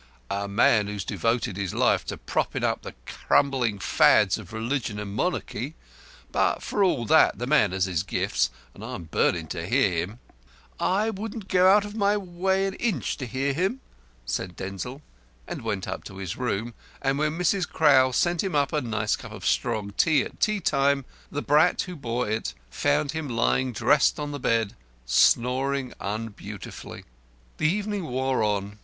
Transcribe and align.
"A 0.31 0.47
man 0.47 0.87
who's 0.87 1.05
devoted 1.05 1.57
his 1.57 1.73
whole 1.73 1.81
life 1.81 2.03
to 2.05 2.17
propping 2.17 2.63
up 2.63 2.81
the 2.81 2.95
crumbling 3.05 3.77
Fads 3.77 4.39
of 4.39 4.51
Religion 4.51 4.97
and 4.97 5.13
Monarchy. 5.13 5.75
But, 6.31 6.63
for 6.63 6.83
all 6.83 7.05
that, 7.05 7.37
the 7.37 7.45
man 7.45 7.71
has 7.71 7.85
his 7.85 8.01
gifts, 8.01 8.49
and 8.73 8.83
I'm 8.83 9.03
burnin' 9.03 9.45
to 9.49 9.67
hear 9.67 9.91
him." 9.95 10.19
"I 10.79 11.11
wouldn't 11.11 11.47
go 11.49 11.69
out 11.71 11.85
of 11.85 11.93
my 11.93 12.17
way 12.17 12.65
an 12.65 12.73
inch 12.73 13.15
to 13.17 13.27
hear 13.27 13.53
him," 13.53 13.79
said 14.25 14.55
Denzil; 14.55 15.03
and 15.47 15.61
went 15.61 15.87
up 15.87 16.03
to 16.05 16.17
his 16.17 16.35
room, 16.35 16.73
and 16.99 17.19
when 17.19 17.37
Mrs. 17.37 17.69
Crowl 17.69 18.11
sent 18.11 18.43
him 18.43 18.55
up 18.55 18.69
a 18.73 18.81
cup 18.81 19.27
of 19.31 19.41
nice 19.43 19.47
strong 19.47 19.91
tea 19.91 20.23
at 20.23 20.39
tea 20.39 20.59
time, 20.61 21.05
the 21.31 21.43
brat 21.43 21.79
who 21.83 21.95
bore 21.95 22.27
it 22.27 22.55
found 22.71 23.11
him 23.11 23.29
lying 23.29 23.71
dressed 23.71 24.19
on 24.19 24.31
the 24.31 24.39
bed, 24.39 24.73
snoring 25.05 25.93
unbeautifully. 25.99 27.05
The 27.57 27.69
evening 27.69 28.05
wore 28.05 28.41
on. 28.41 28.79